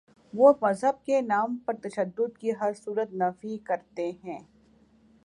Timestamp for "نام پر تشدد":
1.21-2.37